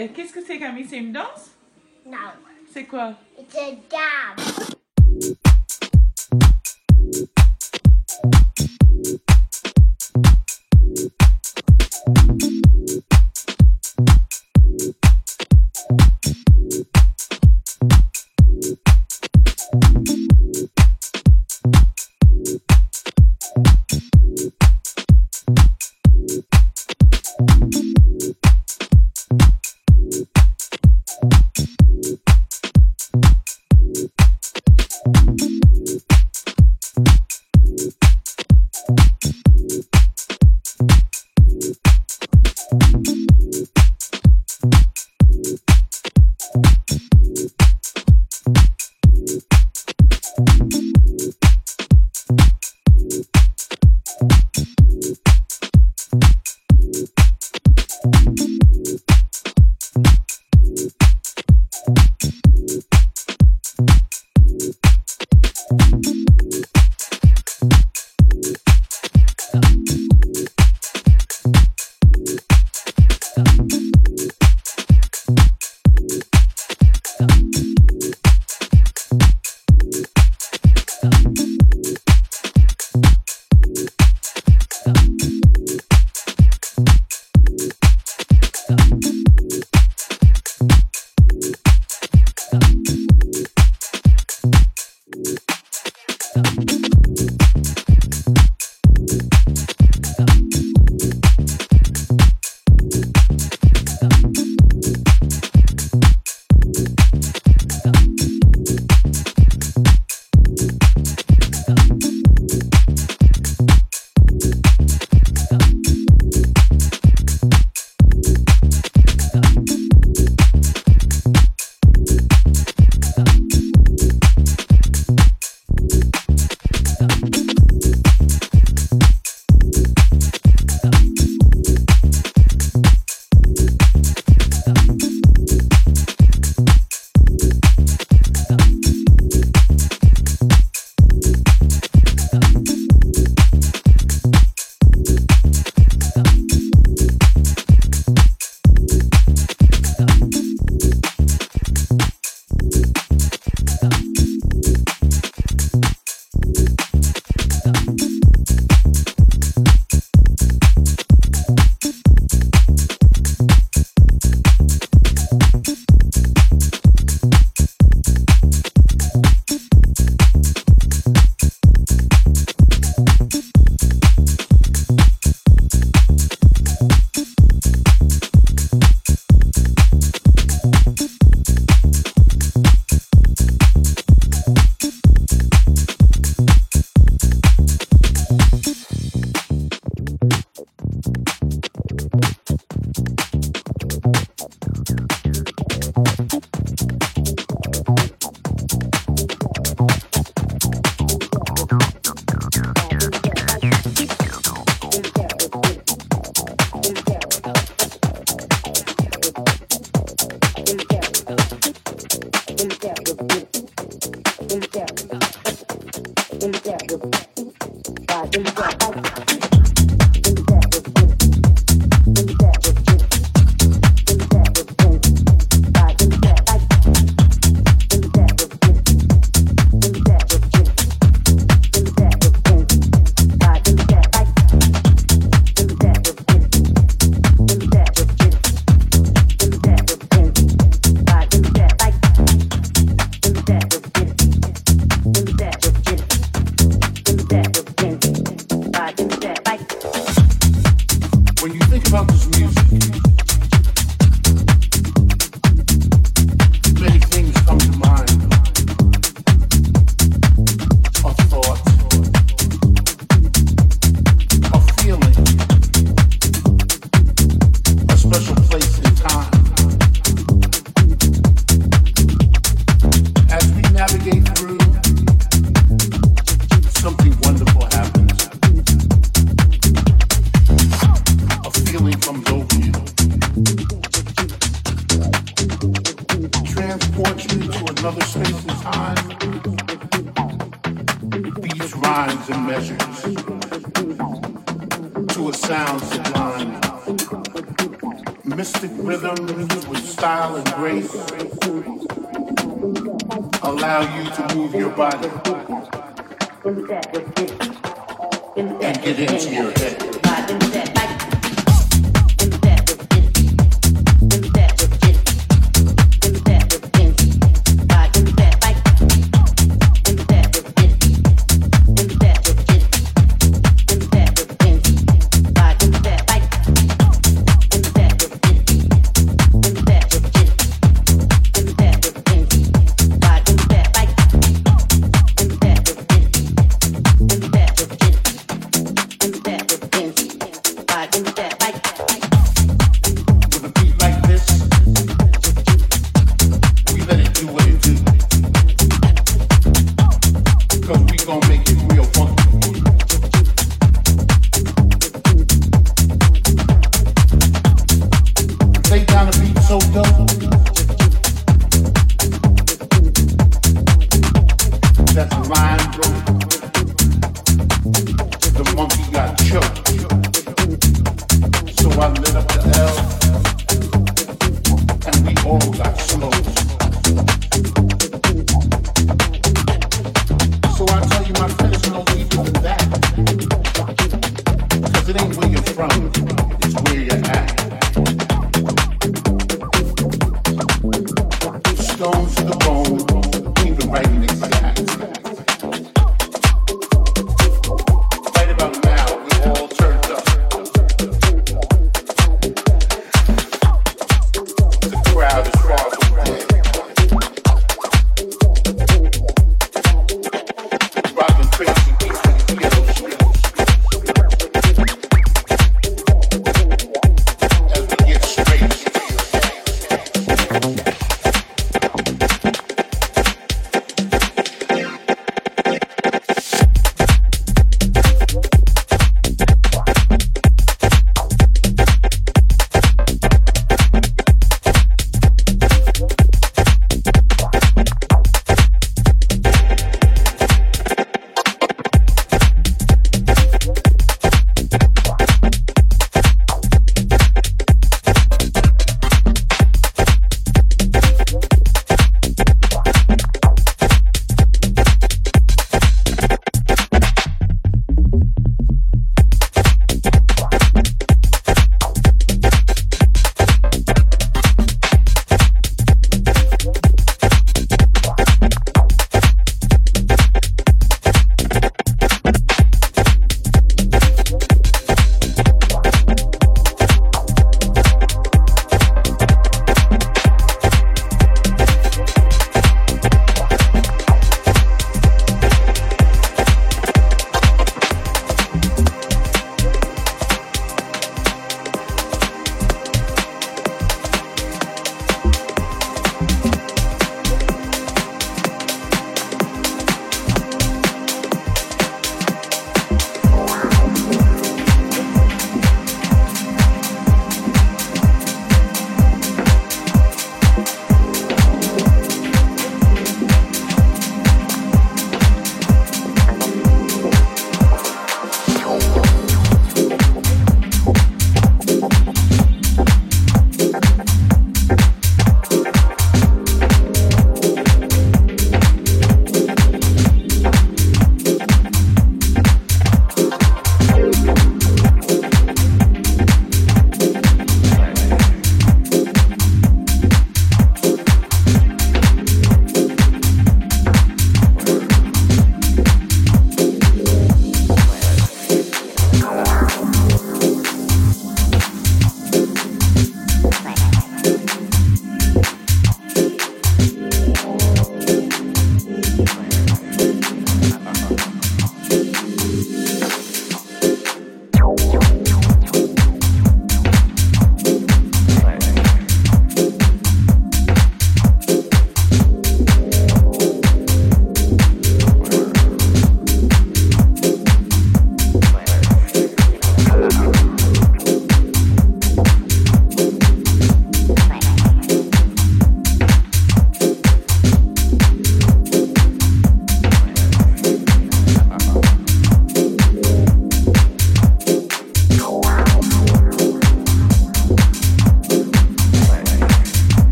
Et 0.00 0.10
qu'est-ce 0.10 0.32
que 0.32 0.40
c'est, 0.40 0.60
Camille? 0.60 0.86
C'est 0.88 0.98
une 0.98 1.10
danse? 1.10 1.50
Non. 2.06 2.16
C'est 2.72 2.84
quoi? 2.84 3.14
It's 3.36 3.56
a 3.56 3.72
dab. 3.90 4.38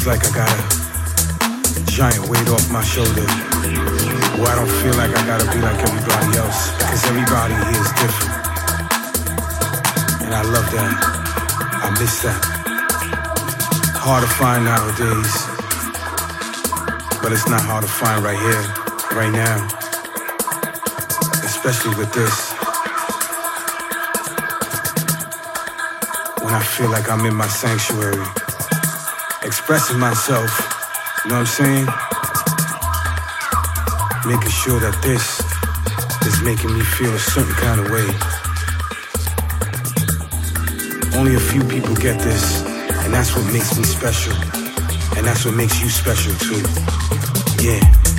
feels 0.00 0.06
like 0.06 0.24
I 0.24 0.34
got 0.34 0.48
a 1.76 1.84
giant 1.84 2.28
weight 2.28 2.48
off 2.48 2.70
my 2.70 2.82
shoulders. 2.82 3.32
Well, 4.38 4.48
I 4.48 4.54
don't 4.56 4.74
feel 4.80 4.94
like 4.94 5.10
I 5.10 5.26
gotta 5.26 5.44
be 5.52 5.60
like 5.60 5.78
everybody 5.78 6.38
else. 6.38 6.70
Cause 6.80 7.04
everybody 7.04 7.54
here 7.54 7.82
is 7.84 7.92
different. 8.00 8.34
And 10.24 10.34
I 10.34 10.42
love 10.42 10.68
that. 10.72 10.94
I 11.84 11.90
miss 12.00 12.22
that. 12.22 12.40
Hard 13.96 14.22
to 14.24 14.30
find 14.40 14.64
nowadays. 14.64 15.32
But 17.22 17.32
it's 17.32 17.48
not 17.48 17.62
hard 17.62 17.84
to 17.84 17.90
find 17.90 18.24
right 18.24 18.38
here, 18.38 18.64
right 19.16 19.32
now. 19.32 19.68
Especially 21.44 21.94
with 21.96 22.12
this. 22.12 22.52
When 26.42 26.54
I 26.54 26.62
feel 26.62 26.90
like 26.90 27.10
I'm 27.10 27.26
in 27.26 27.34
my 27.34 27.48
sanctuary 27.48 28.49
expressing 29.70 30.00
myself. 30.00 30.50
You 31.24 31.30
know 31.30 31.38
what 31.38 31.46
I'm 31.46 31.46
saying? 31.46 31.86
Making 34.26 34.50
sure 34.50 34.80
that 34.80 34.98
this 35.00 35.38
is 36.26 36.42
making 36.42 36.74
me 36.74 36.80
feel 36.80 37.14
a 37.14 37.18
certain 37.20 37.54
kind 37.54 37.78
of 37.78 37.88
way. 37.88 38.08
Only 41.16 41.36
a 41.36 41.38
few 41.38 41.62
people 41.62 41.94
get 41.94 42.18
this, 42.18 42.62
and 43.04 43.14
that's 43.14 43.36
what 43.36 43.46
makes 43.52 43.78
me 43.78 43.84
special. 43.84 44.34
And 45.16 45.24
that's 45.24 45.44
what 45.44 45.54
makes 45.54 45.80
you 45.80 45.88
special 45.88 46.34
too. 46.34 46.66
Yeah. 47.62 48.09